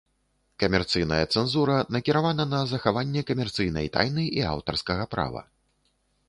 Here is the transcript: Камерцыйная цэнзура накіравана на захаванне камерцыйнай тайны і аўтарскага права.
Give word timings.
Камерцыйная 0.61 1.19
цэнзура 1.33 1.75
накіравана 1.95 2.43
на 2.55 2.61
захаванне 2.71 3.21
камерцыйнай 3.31 3.91
тайны 3.99 4.25
і 4.39 4.49
аўтарскага 4.55 5.03
права. 5.15 5.45